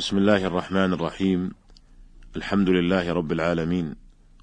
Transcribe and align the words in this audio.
بسم 0.00 0.18
الله 0.18 0.46
الرحمن 0.46 0.92
الرحيم 0.92 1.50
الحمد 2.36 2.68
لله 2.68 3.12
رب 3.12 3.32
العالمين 3.32 3.94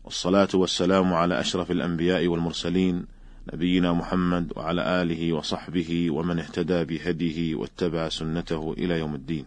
والصلاة 0.03 0.47
والسلام 0.53 1.13
على 1.13 1.39
أشرف 1.39 1.71
الأنبياء 1.71 2.27
والمرسلين 2.27 3.05
نبينا 3.53 3.93
محمد 3.93 4.53
وعلى 4.55 5.01
آله 5.01 5.33
وصحبه 5.33 6.11
ومن 6.11 6.39
اهتدى 6.39 6.83
بهديه 6.83 7.55
واتبع 7.55 8.09
سنته 8.09 8.75
إلى 8.77 8.99
يوم 8.99 9.15
الدين. 9.15 9.45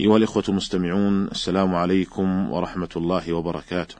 أيها 0.00 0.16
الإخوة 0.16 0.44
المستمعون 0.48 1.26
السلام 1.26 1.74
عليكم 1.74 2.52
ورحمة 2.52 2.90
الله 2.96 3.32
وبركاته. 3.32 3.96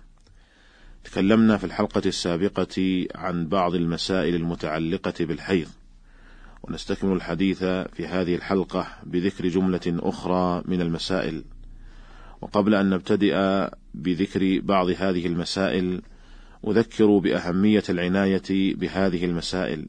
تكلمنا 1.05 1.57
في 1.57 1.65
الحلقة 1.65 2.03
السابقة 2.07 3.07
عن 3.15 3.47
بعض 3.47 3.75
المسائل 3.75 4.35
المتعلقة 4.35 5.25
بالحيض. 5.25 5.69
ونستكمل 6.63 7.17
الحديث 7.17 7.65
في 7.65 8.07
هذه 8.07 8.35
الحلقة 8.35 8.87
بذكر 9.03 9.49
جملة 9.49 9.81
أخرى 9.87 10.63
من 10.65 10.81
المسائل. 10.81 11.45
وقبل 12.41 12.75
أن 12.75 12.91
نبتدئ 12.91 13.69
بذكر 13.95 14.61
بعض 14.61 14.89
هذه 14.89 15.27
المسائل 15.27 16.03
أذكر 16.69 17.19
بأهمية 17.19 17.83
العناية 17.89 18.75
بهذه 18.75 19.25
المسائل 19.25 19.89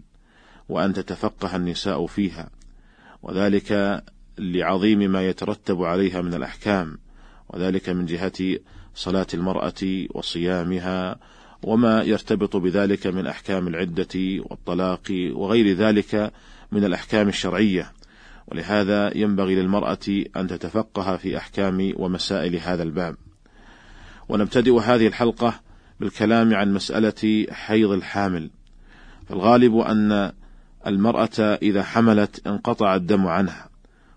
وأن 0.69 0.93
تتفقه 0.93 1.55
النساء 1.55 2.05
فيها 2.05 2.49
وذلك 3.23 4.03
لعظيم 4.37 4.99
ما 4.99 5.27
يترتب 5.27 5.83
عليها 5.83 6.21
من 6.21 6.33
الأحكام 6.33 6.97
وذلك 7.49 7.89
من 7.89 8.05
جهة 8.05 8.59
صلاة 8.95 9.27
المرأة 9.33 10.07
وصيامها 10.09 11.19
وما 11.63 12.03
يرتبط 12.03 12.55
بذلك 12.55 13.07
من 13.07 13.27
أحكام 13.27 13.67
العدة 13.67 14.43
والطلاق 14.49 15.31
وغير 15.31 15.75
ذلك 15.75 16.31
من 16.71 16.85
الأحكام 16.85 17.27
الشرعية. 17.27 17.91
ولهذا 18.47 19.17
ينبغي 19.17 19.55
للمرأة 19.55 20.23
أن 20.37 20.47
تتفقه 20.47 21.17
في 21.17 21.37
أحكام 21.37 21.93
ومسائل 21.95 22.55
هذا 22.55 22.83
الباب. 22.83 23.15
ونبتدئ 24.29 24.79
هذه 24.79 25.07
الحلقة 25.07 25.53
بالكلام 25.99 26.53
عن 26.53 26.73
مسألة 26.73 27.47
حيض 27.51 27.91
الحامل. 27.91 28.49
فالغالب 29.29 29.77
أن 29.77 30.31
المرأة 30.87 31.39
إذا 31.39 31.83
حملت 31.83 32.47
انقطع 32.47 32.95
الدم 32.95 33.27
عنها. 33.27 33.69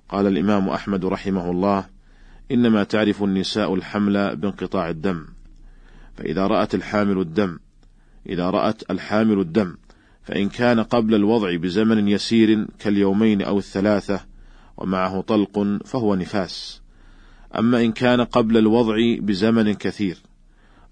قال 0.09 0.27
الإمام 0.27 0.69
أحمد 0.69 1.05
رحمه 1.05 1.51
الله 1.51 1.87
إنما 2.51 2.85
تعرف 2.85 3.23
النساء 3.23 3.75
الحمل 3.75 4.37
بانقطاع 4.37 4.91
الدم. 4.91 5.27
فإذا 6.17 6.47
رأت 6.47 6.75
الحامل 6.75 7.21
الدم 7.21 7.59
إذا 8.29 8.51
رأت 8.51 8.91
الحامل 8.91 9.41
الدم 9.41 9.77
فإن 10.23 10.49
كان 10.49 10.81
قبل 10.81 11.15
الوضع 11.15 11.57
بزمن 11.57 12.09
يسير 12.09 12.67
كاليومين 12.79 13.43
أو 13.43 13.59
الثلاثة 13.59 14.21
ومعه 14.77 15.21
طلق 15.21 15.79
فهو 15.85 16.15
نفاس. 16.15 16.81
أما 17.59 17.81
إن 17.81 17.93
كان 17.93 18.21
قبل 18.21 18.57
الوضع 18.57 18.97
بزمن 19.21 19.75
كثير 19.75 20.19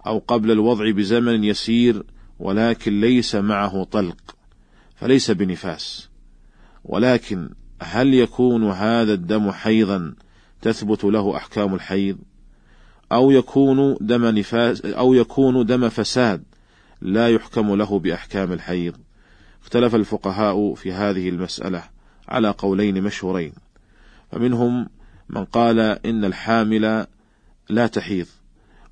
أو 0.06 0.18
قبل 0.18 0.50
الوضع 0.50 0.90
بزمن 0.90 1.44
يسير 1.44 2.02
ولكن 2.38 3.00
ليس 3.00 3.34
معه 3.34 3.84
طلق 3.84 4.36
فليس 4.96 5.30
بنفاس. 5.30 6.08
ولكن 6.84 7.50
هل 7.82 8.14
يكون 8.14 8.70
هذا 8.70 9.12
الدم 9.12 9.50
حيضا 9.50 10.14
تثبت 10.62 11.04
له 11.04 11.36
أحكام 11.36 11.74
الحيض؟ 11.74 12.18
أو 13.14 13.30
يكون 13.30 13.96
دم 14.00 14.24
نفاس 14.24 14.80
أو 14.84 15.14
يكون 15.14 15.66
دم 15.66 15.88
فساد 15.88 16.42
لا 17.00 17.28
يحكم 17.28 17.74
له 17.74 17.98
بأحكام 17.98 18.52
الحيض. 18.52 18.94
اختلف 19.62 19.94
الفقهاء 19.94 20.74
في 20.74 20.92
هذه 20.92 21.28
المسألة 21.28 21.82
على 22.28 22.50
قولين 22.50 23.02
مشهورين. 23.02 23.52
فمنهم 24.32 24.88
من 25.28 25.44
قال 25.44 25.80
إن 25.80 26.24
الحامل 26.24 27.06
لا 27.68 27.86
تحيض 27.86 28.26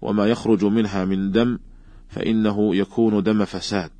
وما 0.03 0.27
يخرج 0.27 0.65
منها 0.65 1.05
من 1.05 1.33
دم 1.33 1.59
فإنه 2.09 2.77
يكون 2.77 3.23
دم 3.23 3.45
فساد 3.45 3.91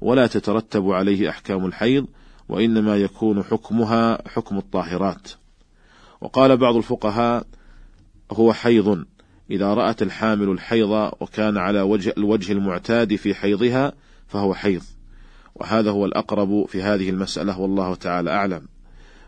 ولا 0.00 0.26
تترتب 0.26 0.90
عليه 0.90 1.30
أحكام 1.30 1.66
الحيض 1.66 2.06
وإنما 2.48 2.96
يكون 2.96 3.42
حكمها 3.42 4.28
حكم 4.28 4.58
الطاهرات. 4.58 5.28
وقال 6.20 6.56
بعض 6.56 6.76
الفقهاء 6.76 7.46
هو 8.32 8.52
حيض 8.52 9.04
إذا 9.50 9.74
رأت 9.74 10.02
الحامل 10.02 10.48
الحيض 10.48 10.90
وكان 11.20 11.56
على 11.56 11.80
وجه 11.80 12.14
الوجه 12.18 12.52
المعتاد 12.52 13.16
في 13.16 13.34
حيضها 13.34 13.92
فهو 14.26 14.54
حيض. 14.54 14.82
وهذا 15.54 15.90
هو 15.90 16.04
الأقرب 16.04 16.66
في 16.68 16.82
هذه 16.82 17.10
المسألة 17.10 17.60
والله 17.60 17.94
تعالى 17.94 18.30
أعلم. 18.30 18.62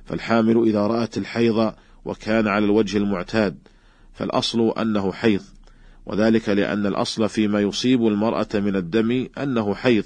فالحامل 0.05 0.69
إذا 0.69 0.87
رأت 0.87 1.19
الحيض 1.19 1.73
وكان 2.05 2.49
على 2.49 2.65
الوجه 2.65 2.99
المعتاد 2.99 3.59
فالأصل 4.13 4.71
أنه 4.79 5.13
حيض. 5.13 5.43
وذلك 6.07 6.49
لأن 6.49 6.87
الأصل 6.87 7.29
فيما 7.29 7.61
يصيب 7.61 8.07
المرأة 8.07 8.49
من 8.55 8.77
الدم 8.77 9.29
أنه 9.39 9.75
حيض. 9.75 10.05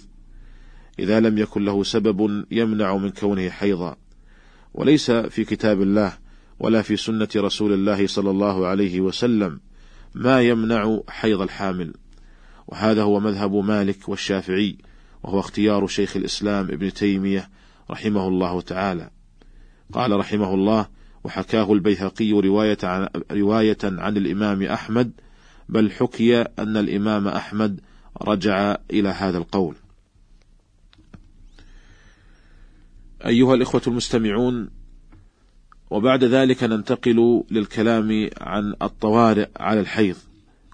إذا 0.99 1.21
لم 1.21 1.39
يكن 1.39 1.65
له 1.65 1.83
سبب 1.83 2.45
يمنع 2.51 2.97
من 2.97 3.11
كونه 3.11 3.51
حيضا. 3.51 3.97
وليس 4.75 5.11
في 5.11 5.45
كتاب 5.45 5.83
الله 5.83 6.13
ولا 6.59 6.83
في 6.83 6.97
سنة 6.97 7.29
رسول 7.37 7.73
الله 7.73 8.07
صلى 8.07 8.31
الله 8.31 8.67
عليه 8.67 9.01
وسلم 9.01 9.61
ما 10.15 10.43
يمنع 10.43 11.01
حيض 11.09 11.41
الحامل 11.41 11.95
وهذا 12.67 13.03
هو 13.03 13.21
مذهب 13.21 13.55
مالك 13.55 14.09
والشافعي 14.09 14.79
وهو 15.23 15.41
اختيار 15.41 15.87
شيخ 15.87 16.17
الإسلام 16.17 16.65
ابن 16.65 16.93
تيمية 16.93 17.51
رحمه 17.91 18.29
الله 18.29 18.61
تعالى 18.61 19.11
قال 19.93 20.13
رحمه 20.13 20.55
الله 20.55 20.87
وحكاه 21.25 21.73
البيهقي 21.73 22.33
رواية 22.33 22.79
عن, 22.83 23.09
رواية 23.33 23.79
عن 23.85 24.17
الإمام 24.17 24.63
أحمد 24.63 25.13
بل 25.69 25.91
حكي 25.91 26.43
أن 26.43 26.77
الإمام 26.77 27.29
أحمد 27.29 27.81
رجع 28.23 28.77
إلى 28.91 29.09
هذا 29.09 29.39
القول. 29.39 29.77
أيها 33.27 33.55
الإخوة 33.55 33.83
المستمعون، 33.87 34.71
وبعد 35.95 36.25
ذلك 36.25 36.65
ننتقل 36.65 37.43
للكلام 37.51 38.31
عن 38.41 38.75
الطوارئ 38.83 39.49
على 39.57 39.81
الحيض، 39.81 40.17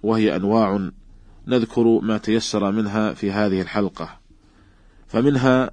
وهي 0.03 0.37
أنواع 0.37 0.91
نذكر 1.47 2.01
ما 2.01 2.19
تيسر 2.19 2.71
منها 2.71 3.13
في 3.13 3.31
هذه 3.31 3.61
الحلقة. 3.61 4.19
فمنها 5.09 5.71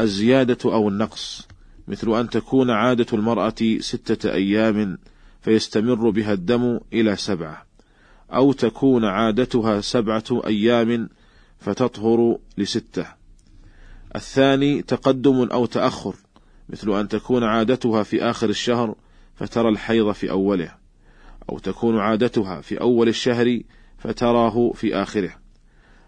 الزيادة 0.00 0.58
أو 0.64 0.88
النقص، 0.88 1.48
مثل 1.88 2.20
أن 2.20 2.30
تكون 2.30 2.70
عادة 2.70 3.06
المرأة 3.12 3.54
ستة 3.80 4.32
أيام 4.32 4.98
فيستمر 5.40 6.10
بها 6.10 6.32
الدم 6.32 6.80
إلى 6.92 7.16
سبعة، 7.16 7.66
أو 8.30 8.52
تكون 8.52 9.04
عادتها 9.04 9.80
سبعة 9.80 10.42
أيام 10.46 11.08
فتطهر 11.58 12.38
لستة. 12.58 13.06
الثاني 14.16 14.82
تقدم 14.82 15.48
أو 15.52 15.66
تأخر، 15.66 16.14
مثل 16.68 17.00
أن 17.00 17.08
تكون 17.08 17.44
عادتها 17.44 18.02
في 18.02 18.22
آخر 18.22 18.48
الشهر 18.48 18.94
فترى 19.34 19.68
الحيض 19.68 20.12
في 20.12 20.30
أوله، 20.30 20.74
أو 21.50 21.58
تكون 21.58 21.98
عادتها 21.98 22.60
في 22.60 22.80
أول 22.80 23.08
الشهر 23.08 23.60
فتراه 23.98 24.72
في 24.74 24.94
آخره. 24.94 25.30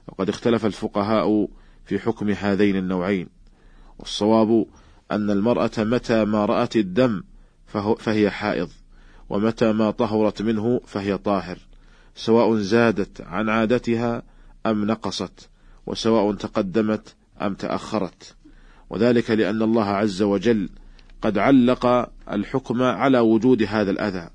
وقد 0.09 0.29
اختلف 0.29 0.67
الفقهاء 0.67 1.49
في 1.85 1.99
حكم 1.99 2.31
هذين 2.31 2.77
النوعين، 2.77 3.29
والصواب 3.99 4.67
أن 5.11 5.31
المرأة 5.31 5.71
متى 5.79 6.25
ما 6.25 6.45
رأت 6.45 6.77
الدم 6.77 7.23
فهي 7.99 8.31
حائض، 8.31 8.71
ومتى 9.29 9.73
ما 9.73 9.91
طهرت 9.91 10.43
منه 10.43 10.81
فهي 10.87 11.19
طاهر. 11.19 11.59
سواء 12.15 12.57
زادت 12.57 13.21
عن 13.21 13.49
عادتها 13.49 14.23
أم 14.67 14.85
نقصت 14.85 15.49
وسواء 15.87 16.35
تقدمت 16.35 17.15
أم 17.43 17.55
تأخرت 17.55 18.37
وذلك 18.91 19.31
لأن 19.31 19.63
الله 19.63 19.85
عز 19.85 20.23
وجل 20.23 20.69
قد 21.23 21.39
علق 21.39 22.11
الحكم 22.33 22.83
على 22.83 23.19
وجود 23.19 23.63
هذا 23.63 23.91
الأذى. 23.91 24.31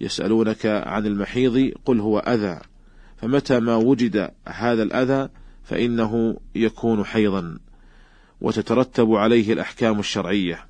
يسألونك 0.00 0.66
عن 0.66 1.06
المحيض 1.06 1.72
قل 1.84 2.00
هو 2.00 2.18
أذى. 2.18 2.60
فمتى 3.16 3.60
ما 3.60 3.76
وجد 3.76 4.30
هذا 4.48 4.82
الأذى 4.82 5.28
فإنه 5.64 6.36
يكون 6.54 7.04
حيضا. 7.04 7.58
وتترتب 8.40 9.12
عليه 9.12 9.52
الأحكام 9.52 9.98
الشرعية. 10.00 10.66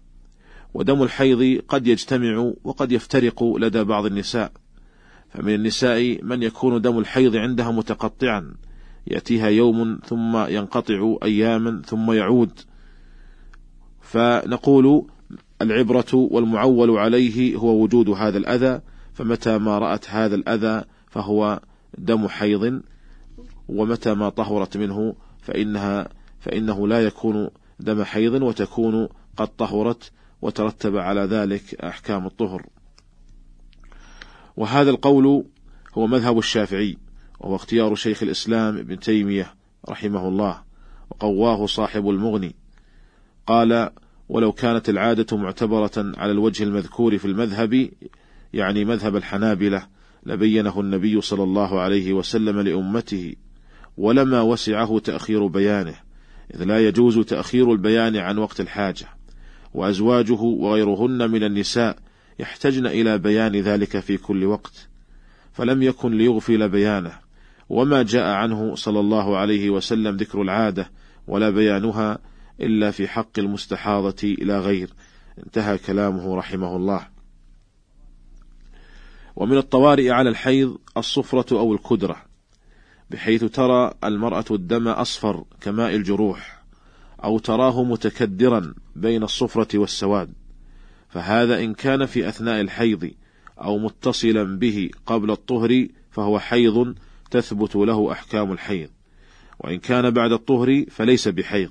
ودم 0.74 1.02
الحيض 1.02 1.62
قد 1.68 1.86
يجتمع 1.86 2.52
وقد 2.64 2.92
يفترق 2.92 3.44
لدى 3.44 3.84
بعض 3.84 4.06
النساء. 4.06 4.52
فمن 5.30 5.54
النساء 5.54 6.18
من 6.22 6.42
يكون 6.42 6.80
دم 6.80 6.98
الحيض 6.98 7.36
عندها 7.36 7.70
متقطعا. 7.70 8.54
يأتيها 9.06 9.48
يوم 9.48 9.98
ثم 10.06 10.36
ينقطع 10.46 11.16
أياما 11.24 11.82
ثم 11.86 12.12
يعود. 12.12 12.60
فنقول 14.04 15.06
العبرة 15.62 16.14
والمعول 16.14 16.90
عليه 16.90 17.56
هو 17.56 17.82
وجود 17.82 18.08
هذا 18.08 18.38
الأذى 18.38 18.80
فمتى 19.12 19.58
ما 19.58 19.78
رأت 19.78 20.10
هذا 20.10 20.34
الأذى 20.34 20.84
فهو 21.08 21.60
دم 21.98 22.28
حيض 22.28 22.80
ومتى 23.68 24.14
ما 24.14 24.28
طهرت 24.28 24.76
منه 24.76 25.14
فإنها 25.38 26.08
فإنه 26.40 26.88
لا 26.88 27.04
يكون 27.04 27.50
دم 27.80 28.02
حيض 28.02 28.42
وتكون 28.42 29.08
قد 29.36 29.48
طهرت 29.56 30.12
وترتب 30.42 30.96
على 30.96 31.20
ذلك 31.20 31.74
أحكام 31.74 32.26
الطهر. 32.26 32.66
وهذا 34.56 34.90
القول 34.90 35.44
هو 35.94 36.06
مذهب 36.06 36.38
الشافعي 36.38 36.98
وهو 37.40 37.56
اختيار 37.56 37.94
شيخ 37.94 38.22
الإسلام 38.22 38.76
ابن 38.76 38.98
تيمية 38.98 39.54
رحمه 39.88 40.28
الله 40.28 40.62
وقواه 41.10 41.66
صاحب 41.66 42.08
المغني. 42.08 42.54
قال 43.46 43.90
ولو 44.28 44.52
كانت 44.52 44.88
العادة 44.88 45.36
معتبرة 45.36 45.90
على 45.96 46.32
الوجه 46.32 46.64
المذكور 46.64 47.18
في 47.18 47.24
المذهب 47.24 47.90
يعني 48.52 48.84
مذهب 48.84 49.16
الحنابلة 49.16 49.86
لبينه 50.26 50.80
النبي 50.80 51.20
صلى 51.20 51.42
الله 51.42 51.80
عليه 51.80 52.12
وسلم 52.12 52.60
لأمته 52.60 53.34
ولما 53.96 54.40
وسعه 54.40 54.98
تأخير 54.98 55.46
بيانه 55.46 55.94
إذ 56.54 56.64
لا 56.64 56.88
يجوز 56.88 57.18
تأخير 57.18 57.72
البيان 57.72 58.16
عن 58.16 58.38
وقت 58.38 58.60
الحاجة 58.60 59.06
وأزواجه 59.74 60.40
وغيرهن 60.40 61.30
من 61.30 61.44
النساء 61.44 61.96
يحتجن 62.38 62.86
إلى 62.86 63.18
بيان 63.18 63.56
ذلك 63.56 64.00
في 64.00 64.16
كل 64.16 64.44
وقت 64.44 64.88
فلم 65.52 65.82
يكن 65.82 66.12
ليغفل 66.12 66.68
بيانه 66.68 67.12
وما 67.68 68.02
جاء 68.02 68.24
عنه 68.24 68.74
صلى 68.74 69.00
الله 69.00 69.36
عليه 69.36 69.70
وسلم 69.70 70.16
ذكر 70.16 70.42
العادة 70.42 70.90
ولا 71.28 71.50
بيانها 71.50 72.18
إلا 72.60 72.90
في 72.90 73.08
حق 73.08 73.38
المستحاضة 73.38 74.28
لا 74.38 74.60
غير. 74.60 74.90
انتهى 75.38 75.78
كلامه 75.78 76.36
رحمه 76.36 76.76
الله. 76.76 77.08
ومن 79.36 79.56
الطوارئ 79.56 80.10
على 80.10 80.28
الحيض 80.28 80.78
الصفرة 80.96 81.58
أو 81.58 81.74
الكدرة 81.74 82.16
بحيث 83.10 83.44
ترى 83.44 83.94
المرأة 84.04 84.44
الدم 84.50 84.88
أصفر 84.88 85.44
كماء 85.60 85.94
الجروح 85.94 86.64
أو 87.24 87.38
تراه 87.38 87.82
متكدرا 87.82 88.74
بين 88.96 89.22
الصفرة 89.22 89.78
والسواد. 89.78 90.32
فهذا 91.08 91.60
إن 91.60 91.74
كان 91.74 92.06
في 92.06 92.28
أثناء 92.28 92.60
الحيض 92.60 93.10
أو 93.60 93.78
متصلا 93.78 94.58
به 94.58 94.90
قبل 95.06 95.30
الطهر 95.30 95.86
فهو 96.10 96.38
حيض 96.38 96.94
تثبت 97.30 97.76
له 97.76 98.12
أحكام 98.12 98.52
الحيض. 98.52 98.90
وإن 99.58 99.78
كان 99.78 100.10
بعد 100.10 100.32
الطهر 100.32 100.84
فليس 100.90 101.28
بحيض. 101.28 101.70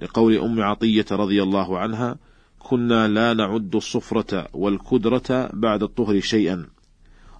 لقول 0.00 0.36
أم 0.36 0.62
عطية 0.62 1.04
رضي 1.12 1.42
الله 1.42 1.78
عنها 1.78 2.16
كنا 2.58 3.08
لا 3.08 3.34
نعد 3.34 3.76
الصفرة 3.76 4.48
والكدرة 4.52 5.50
بعد 5.52 5.82
الطهر 5.82 6.20
شيئا. 6.20 6.66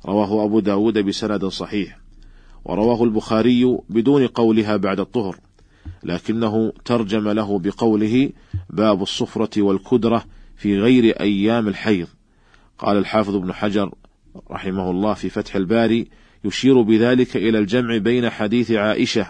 رواه 0.07 0.45
أبو 0.45 0.61
داود 0.61 0.99
بسند 0.99 1.45
صحيح. 1.45 2.01
ورواه 2.65 3.05
البخاري 3.05 3.79
بدون 3.89 4.27
قولها 4.27 4.77
بعد 4.77 5.01
الطهر 5.01 5.37
لكنه 6.03 6.73
ترجم 6.85 7.29
له 7.29 7.59
بقوله 7.59 8.31
باب 8.71 9.03
الصفرة 9.03 9.63
والكدرة 9.63 10.25
في 10.57 10.79
غير 10.79 11.21
أيام 11.21 11.69
الحيض. 11.69 12.07
قال 12.79 12.97
الحافظ 12.97 13.35
ابن 13.35 13.53
حجر 13.53 13.95
رحمه 14.51 14.91
الله 14.91 15.15
في 15.15 15.29
فتح 15.29 15.57
الباري 15.57 16.09
يشير 16.45 16.83
بذلك 16.83 17.37
إلى 17.37 17.59
الجمع 17.59 17.97
بين 17.97 18.31
حديث 18.31 18.71
عائشة 18.71 19.27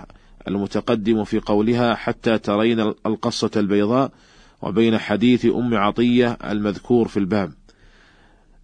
المتقدم 0.49 1.25
في 1.25 1.39
قولها 1.39 1.95
حتى 1.95 2.39
ترين 2.39 2.81
القصة 2.81 3.51
البيضاء 3.57 4.13
وبين 4.63 4.99
حديث 4.99 5.47
أم 5.47 5.75
عطية 5.75 6.39
المذكور 6.45 7.09
في 7.09 7.17
الباب 7.17 7.53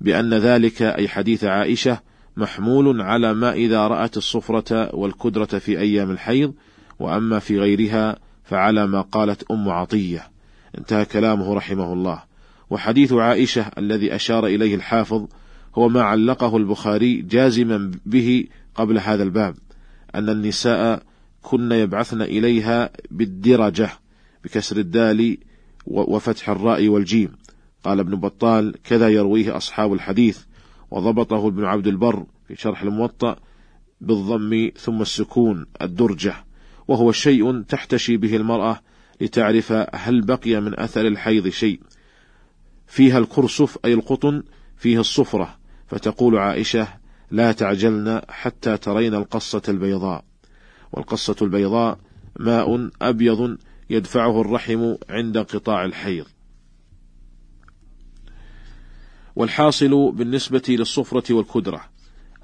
بأن 0.00 0.34
ذلك 0.34 0.82
أي 0.82 1.08
حديث 1.08 1.44
عائشة 1.44 2.00
محمول 2.37 3.00
على 3.00 3.34
ما 3.34 3.52
إذا 3.52 3.87
رأت 3.87 4.17
الصفرة 4.17 4.94
والكدرة 4.94 5.44
في 5.44 5.78
أيام 5.78 6.11
الحيض 6.11 6.55
وأما 6.99 7.38
في 7.38 7.61
غيرها 7.61 8.17
فعلى 8.44 8.87
ما 8.87 9.00
قالت 9.00 9.50
أم 9.50 9.69
عطية. 9.69 10.31
انتهى 10.78 11.05
كلامه 11.05 11.55
رحمه 11.55 11.93
الله. 11.93 12.23
وحديث 12.70 13.12
عائشة 13.12 13.70
الذي 13.78 14.14
أشار 14.14 14.46
إليه 14.46 14.75
الحافظ 14.75 15.26
هو 15.75 15.88
ما 15.88 16.02
علقه 16.02 16.56
البخاري 16.56 17.23
جازما 17.23 17.90
به 18.06 18.44
قبل 18.75 18.99
هذا 18.99 19.23
الباب 19.23 19.55
أن 20.14 20.28
النساء 20.28 21.02
كن 21.46 21.72
يبعثن 21.72 22.22
إليها 22.22 22.90
بالدرجة 23.10 23.90
بكسر 24.44 24.76
الدال 24.76 25.38
وفتح 25.87 26.50
الراء 26.50 26.88
والجيم. 26.88 27.32
قال 27.84 28.00
ابن 28.00 28.16
بطال 28.16 28.75
كذا 28.84 29.08
يرويه 29.08 29.56
أصحاب 29.56 29.93
الحديث 29.93 30.38
وضبطه 30.90 31.48
ابن 31.48 31.64
عبد 31.64 31.87
البر 31.87 32.26
في 32.48 32.56
شرح 32.56 32.82
الموطأ 32.82 33.37
بالضم 34.00 34.70
ثم 34.76 35.02
السكون 35.02 35.66
الدرجة. 35.82 36.34
وهو 36.88 37.12
شيء 37.12 37.62
تحتشي 37.62 38.16
به 38.16 38.37
المرأة 38.37 38.81
لتعرف 39.20 39.72
هل 39.94 40.20
بقي 40.20 40.60
من 40.60 40.81
أثر 40.81 41.06
الحيض 41.06 41.49
شيء. 41.49 41.81
فيها 42.87 43.19
الكرسف 43.19 43.78
أي 43.84 43.94
القطن 43.94 44.42
فيه 44.76 45.00
الصفرة. 45.00 45.58
فتقول 45.87 46.38
عائشة 46.38 46.88
لا 47.31 47.52
تعجلن 47.52 48.20
حتى 48.28 48.76
ترين 48.76 49.14
القصة 49.14 49.62
البيضاء. 49.69 50.25
والقصة 50.96 51.37
البيضاء 51.43 51.98
ماء 52.40 52.90
أبيض 53.02 53.58
يدفعه 53.90 54.40
الرحم 54.40 54.94
عند 55.10 55.37
انقطاع 55.37 55.84
الحيض. 55.84 56.26
والحاصل 59.37 60.12
بالنسبة 60.12 60.62
للصفرة 60.69 61.34
والكدرة 61.34 61.84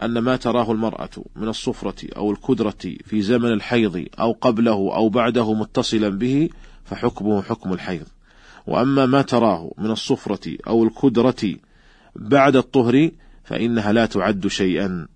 أن 0.02 0.18
ما 0.18 0.36
تراه 0.36 0.72
المرأة 0.72 1.10
من 1.36 1.48
الصفرة 1.48 2.16
أو 2.16 2.30
الكدرة 2.30 2.96
في 3.04 3.22
زمن 3.22 3.52
الحيض 3.52 4.06
أو 4.20 4.32
قبله 4.32 4.94
أو 4.94 5.08
بعده 5.08 5.54
متصلا 5.54 6.08
به 6.08 6.48
فحكمه 6.84 7.42
حكم 7.42 7.72
الحيض. 7.72 8.06
وأما 8.66 9.06
ما 9.06 9.22
تراه 9.22 9.72
من 9.78 9.90
الصفرة 9.90 10.56
أو 10.66 10.84
الكدرة 10.84 11.56
بعد 12.16 12.56
الطهر 12.56 13.10
فإنها 13.44 13.92
لا 13.92 14.06
تعد 14.06 14.46
شيئا. 14.46 15.08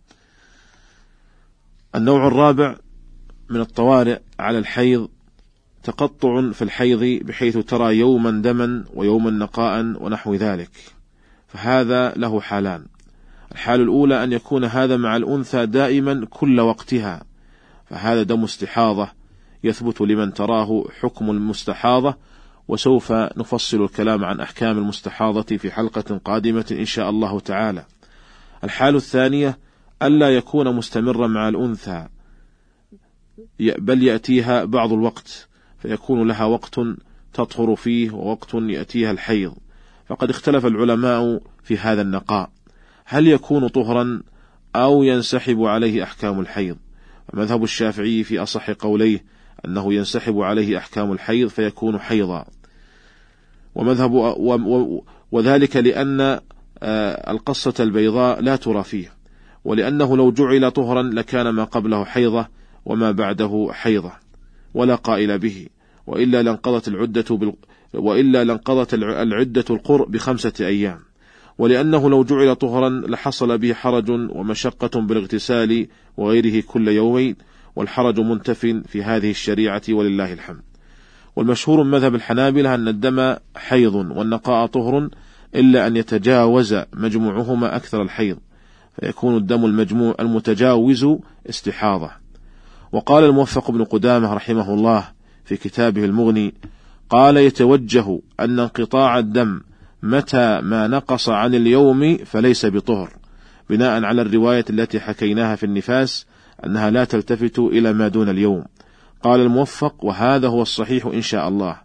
النوع 1.95 2.27
الرابع 2.27 2.77
من 3.51 3.61
الطوارئ 3.61 4.19
على 4.39 4.59
الحيض 4.59 5.09
تقطع 5.83 6.51
في 6.51 6.63
الحيض 6.63 7.25
بحيث 7.25 7.59
ترى 7.59 7.99
يوما 7.99 8.31
دما 8.31 8.85
ويوما 8.95 9.31
نقاء 9.31 9.81
ونحو 9.81 10.35
ذلك. 10.35 10.71
فهذا 11.49 12.13
له 12.17 12.41
حالان. 12.41 12.87
الحال 13.53 13.81
الأولى 13.81 14.25
أن 14.25 14.33
يكون 14.33 14.65
هذا 14.65 14.97
مع 14.97 15.17
الأنثى 15.17 15.67
دائما 15.67 16.27
كل 16.31 16.61
وقتها. 16.61 17.25
فهذا 17.91 18.23
دم 18.23 18.45
استحاضة 18.45 19.09
يثبت 19.65 20.01
لمن 20.01 20.33
تراه 20.33 20.85
حكم 21.01 21.31
المستحاضة 21.31 22.15
وسوف 22.69 23.13
نفصل 23.13 23.85
الكلام 23.85 24.25
عن 24.25 24.41
أحكام 24.41 24.79
المستحاضة 24.79 25.57
في 25.57 25.71
حلقة 25.71 26.21
قادمة 26.25 26.67
إن 26.71 26.85
شاء 26.85 27.11
الله 27.11 27.41
تعالى. 27.41 27.85
الحال 28.65 28.97
الثانية 28.97 29.59
ألا 30.03 30.37
يكون 30.37 30.77
مستمرا 30.77 31.27
مع 31.27 31.49
الأنثى. 31.49 32.09
بل 33.61 34.03
يأتيها 34.03 34.65
بعض 34.65 34.93
الوقت 34.93 35.49
فيكون 35.79 36.29
لها 36.29 36.45
وقت 36.45 36.81
تطهر 37.33 37.77
فيه 37.77 38.11
ووقت 38.11 38.55
يأتيها 38.55 39.11
الحيض. 39.11 39.55
فقد 40.09 40.31
اختلف 40.31 40.67
العلماء 40.67 41.41
في 41.63 41.79
هذا 41.79 42.03
النقاء. 42.03 42.51
هل 43.05 43.29
يكون 43.29 43.69
طهرا 43.69 44.23
أو 44.77 45.03
ينسحب 45.03 45.63
عليه 45.63 46.03
أحكام 46.03 46.41
الحيض؟ 46.41 46.77
مذهب 47.35 47.65
الشافعي 47.65 48.25
في 48.25 48.39
أصح 48.39 48.71
قوليه 48.71 49.25
أنه 49.65 49.95
ينسحب 49.95 50.39
عليه 50.39 50.79
أحكام 50.79 51.13
الحيض 51.13 51.49
فيكون 51.49 51.99
حيضا. 51.99 52.45
ومذهب 53.75 54.13
وذلك 55.33 55.77
لأن 55.77 56.41
آه، 56.83 57.31
القصة 57.31 57.75
البيضاء 57.81 58.41
لا 58.41 58.57
ترى 58.57 58.83
فيه 58.83 59.13
ولأنه 59.65 60.17
لو 60.17 60.33
جعل 60.33 60.71
طهرا 60.71 61.03
لكان 61.03 61.49
ما 61.49 61.65
قبله 61.65 62.05
حيضة 62.05 62.49
وما 62.87 63.11
بعده 63.11 63.69
حيضة 63.73 64.13
ولا 64.75 64.95
قائل 64.95 65.39
به 65.39 65.67
وإلا 66.07 66.43
لانقضت 66.43 66.89
العدة 66.89 67.37
بال... 67.37 67.53
وإلا 67.95 68.45
لانقضت 68.45 68.95
العدة 68.95 69.65
القر 69.71 70.05
بخمسة 70.05 70.53
أيام. 70.61 70.99
ولأنه 71.59 72.11
لو 72.11 72.25
جعل 72.25 72.57
طهرا 72.57 72.89
لحصل 72.89 73.59
به 73.59 73.75
حرج 73.75 74.11
ومشقة 74.11 75.01
بالاغتسال 75.01 75.87
وغيره 76.17 76.63
كل 76.67 76.89
يومين 76.89 77.37
والحرج 77.77 78.21
منتف 78.21 78.67
في 78.87 79.03
هذه 79.03 79.31
الشريعة 79.31 79.83
ولله 79.89 80.33
الحمد. 80.33 80.63
والمشهور 81.37 81.85
مذهب 81.85 82.15
الحنابلة 82.15 82.75
أن 82.75 82.89
الدم 82.89 83.37
حيض 83.57 83.95
والنقاء 83.95 84.67
طهر 84.67 85.09
إلا 85.55 85.87
أن 85.87 85.97
يتجاوز 85.97 86.77
مجموعهما 86.93 87.77
أكثر 87.77 88.03
الحيض 88.03 88.39
فيكون 89.01 89.37
الدم 89.37 89.65
المجموع 89.65 90.15
المتجاوز 90.21 91.07
استحاضة. 91.49 92.26
وقال 92.93 93.25
الموفق 93.25 93.71
بن 93.71 93.85
قدامة 93.85 94.35
رحمه 94.35 94.75
الله 94.75 95.05
في 95.45 95.57
كتابه 95.57 96.05
المغني 96.05 96.55
قال 97.11 97.37
يتوجه 97.37 98.21
أن 98.41 98.59
انقطاع 98.59 99.19
الدم 99.19 99.61
متى 100.03 100.61
ما 100.61 100.87
نقص 100.87 101.29
عن 101.29 101.55
اليوم 101.55 102.17
فليس 102.17 102.67
بطهر 102.67 103.11
بناء 103.71 104.05
على 104.05 104.23
الرواية 104.23 104.65
التي 104.71 105.01
حكيناها 105.01 105.57
في 105.57 105.67
النفاس 105.67 106.27
أنها 106.65 106.91
لا 106.91 107.05
تلتفت 107.05 107.59
إلى 107.59 107.93
ما 107.93 108.09
دون 108.09 108.29
اليوم. 108.29 108.65
قال 109.23 109.41
الموفق 109.41 110.05
وهذا 110.05 110.49
هو 110.49 110.63
الصحيح 110.63 111.07
إن 111.07 111.23
شاء 111.23 111.49
الله 111.49 111.77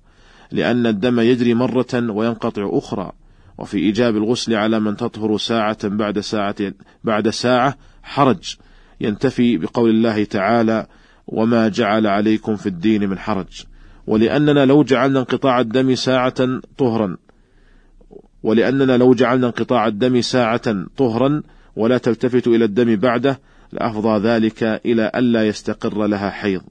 لأن 0.51 0.88
الدم 0.88 1.20
يجري 1.20 1.53
مرة 1.53 2.12
وينقطع 2.12 2.70
أخرى 2.74 3.12
وفي 3.58 3.77
إيجاب 3.77 4.17
الغسل 4.17 4.53
على 4.53 4.79
من 4.79 4.96
تطهر 4.96 5.38
ساعة 5.38 5.88
بعد 5.88 6.20
ساعة 6.20 6.55
بعد 7.03 7.29
ساعة 7.29 7.77
حرج 8.03 8.55
ينتفي 9.01 9.58
بقول 9.58 9.89
الله 9.89 10.24
تعالى 10.24 10.88
وما 11.27 11.67
جعل 11.67 12.08
عليكم 12.08 12.55
في 12.55 12.67
الدين 12.67 13.10
من 13.10 13.20
حرج 13.20 13.63
ولأننا 14.08 14.65
لو 14.65 14.84
جعلنا 14.84 15.20
انقطاع 15.20 15.60
الدم 15.60 15.96
ساعة 15.96 16.60
طهرا 16.77 17.17
ولأننا 18.43 18.98
لو 18.98 19.13
جعلنا 19.13 19.48
انقطاع 19.48 19.88
الدم 19.88 20.22
ساعة 20.22 20.86
طهرا 20.98 21.43
ولا 21.75 21.98
تلتفت 21.98 22.48
إلى 22.48 22.65
الدم 22.65 22.96
بعده 22.96 23.39
لأفضى 23.72 24.27
ذلك 24.27 24.63
إلى 24.63 25.12
ألا 25.15 25.48
يستقر 25.48 26.08
لها 26.08 26.29
حيض. 26.29 26.62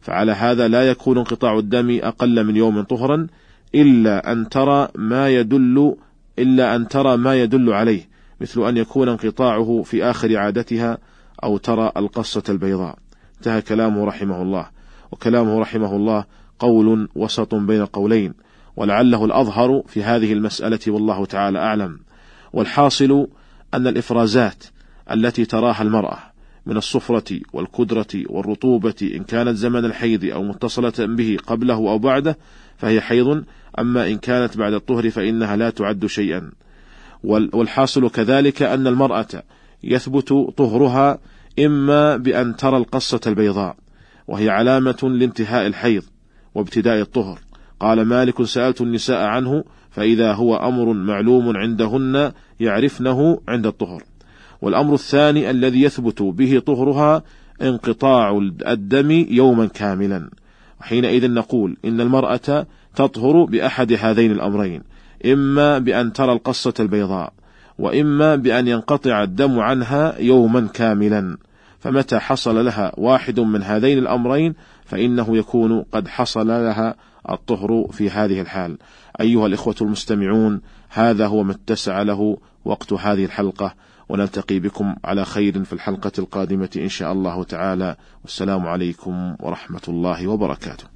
فعلى 0.00 0.32
هذا 0.32 0.68
لا 0.68 0.90
يكون 0.90 1.18
انقطاع 1.18 1.58
الدم 1.58 1.98
أقل 2.02 2.44
من 2.44 2.56
يوم 2.56 2.82
طهرا 2.82 3.26
إلا 3.74 4.32
أن 4.32 4.48
ترى 4.48 4.88
ما 4.94 5.28
يدل 5.28 5.96
إلا 6.38 6.76
أن 6.76 6.88
ترى 6.88 7.16
ما 7.16 7.42
يدل 7.42 7.72
عليه 7.72 8.08
مثل 8.40 8.68
أن 8.68 8.76
يكون 8.76 9.08
انقطاعه 9.08 9.82
في 9.84 10.04
آخر 10.04 10.36
عادتها 10.36 10.98
أو 11.44 11.56
ترى 11.56 11.92
القصة 11.96 12.42
البيضاء. 12.48 12.98
انتهى 13.36 13.62
كلامه 13.62 14.04
رحمه 14.04 14.42
الله. 14.42 14.66
وكلامه 15.12 15.60
رحمه 15.60 15.96
الله 15.96 16.24
قول 16.58 17.08
وسط 17.14 17.54
بين 17.54 17.84
قولين 17.84 18.34
ولعله 18.76 19.24
الأظهر 19.24 19.82
في 19.86 20.02
هذه 20.02 20.32
المسألة 20.32 20.80
والله 20.88 21.26
تعالى 21.26 21.58
أعلم. 21.58 21.98
والحاصل 22.52 23.28
أن 23.74 23.86
الإفرازات 23.86 24.64
التي 25.10 25.44
تراها 25.44 25.82
المرأة 25.82 26.18
من 26.66 26.76
الصفرة 26.76 27.40
والكدرة 27.52 28.06
والرطوبة 28.26 28.94
إن 29.02 29.24
كانت 29.24 29.56
زمن 29.56 29.84
الحيض 29.84 30.24
أو 30.24 30.42
متصلة 30.42 30.92
به 30.98 31.36
قبله 31.46 31.74
أو 31.74 31.98
بعده 31.98 32.38
فهي 32.76 33.00
حيض 33.00 33.44
أما 33.78 34.06
إن 34.06 34.18
كانت 34.18 34.56
بعد 34.56 34.72
الطهر 34.72 35.10
فإنها 35.10 35.56
لا 35.56 35.70
تعد 35.70 36.06
شيئا. 36.06 36.50
والحاصل 37.24 38.10
كذلك 38.10 38.62
أن 38.62 38.86
المرأة 38.86 39.42
يثبت 39.86 40.32
طهرها 40.56 41.18
إما 41.58 42.16
بأن 42.16 42.56
ترى 42.56 42.76
القصة 42.76 43.20
البيضاء 43.26 43.76
وهي 44.28 44.50
علامة 44.50 44.98
لانتهاء 45.02 45.66
الحيض 45.66 46.02
وابتداء 46.54 47.00
الطهر. 47.00 47.38
قال 47.80 48.02
مالك 48.02 48.42
سألت 48.42 48.80
النساء 48.80 49.26
عنه 49.26 49.64
فإذا 49.90 50.32
هو 50.32 50.56
أمر 50.56 50.92
معلوم 50.92 51.56
عندهن 51.56 52.32
يعرفنه 52.60 53.40
عند 53.48 53.66
الطهر. 53.66 54.02
والأمر 54.62 54.94
الثاني 54.94 55.50
الذي 55.50 55.82
يثبت 55.82 56.22
به 56.22 56.58
طهرها 56.58 57.22
انقطاع 57.62 58.38
الدم 58.66 59.10
يوما 59.10 59.66
كاملا. 59.66 60.30
وحينئذ 60.80 61.30
نقول 61.30 61.76
إن 61.84 62.00
المرأة 62.00 62.66
تطهر 62.94 63.44
بأحد 63.44 63.92
هذين 63.92 64.32
الأمرين 64.32 64.82
إما 65.26 65.78
بأن 65.78 66.12
ترى 66.12 66.32
القصة 66.32 66.74
البيضاء 66.80 67.32
وإما 67.78 68.36
بأن 68.36 68.68
ينقطع 68.68 69.22
الدم 69.22 69.60
عنها 69.60 70.18
يوما 70.18 70.68
كاملا. 70.74 71.36
فمتى 71.78 72.18
حصل 72.18 72.64
لها 72.64 72.92
واحد 72.96 73.40
من 73.40 73.62
هذين 73.62 73.98
الأمرين 73.98 74.54
فإنه 74.84 75.36
يكون 75.36 75.82
قد 75.82 76.08
حصل 76.08 76.46
لها 76.46 76.94
الطهر 77.30 77.86
في 77.92 78.10
هذه 78.10 78.40
الحال. 78.40 78.78
أيها 79.20 79.46
الإخوة 79.46 79.74
المستمعون 79.80 80.60
هذا 80.88 81.26
هو 81.26 81.42
ما 81.42 81.52
اتسع 81.52 82.02
له 82.02 82.38
وقت 82.64 82.92
هذه 82.92 83.24
الحلقة. 83.24 83.74
ونلتقي 84.08 84.58
بكم 84.58 84.94
على 85.04 85.24
خير 85.24 85.64
في 85.64 85.72
الحلقة 85.72 86.12
القادمة 86.18 86.70
إن 86.76 86.88
شاء 86.88 87.12
الله 87.12 87.44
تعالى. 87.44 87.96
والسلام 88.22 88.66
عليكم 88.66 89.36
ورحمة 89.40 89.82
الله 89.88 90.26
وبركاته. 90.26 90.95